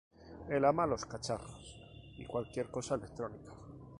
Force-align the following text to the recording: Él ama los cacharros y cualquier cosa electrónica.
Él 0.49 0.65
ama 0.65 0.87
los 0.87 1.05
cacharros 1.05 1.77
y 2.17 2.25
cualquier 2.25 2.71
cosa 2.71 2.95
electrónica. 2.95 3.53